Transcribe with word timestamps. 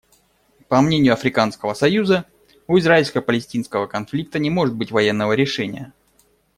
По 0.67 0.81
мнению 0.81 1.13
Африканского 1.13 1.75
союза, 1.75 2.25
у 2.65 2.75
израильско-палестинского 2.79 3.85
конфликта 3.85 4.39
не 4.39 4.49
может 4.49 4.73
быть 4.75 4.89
военного 4.89 5.33
решения. 5.33 5.93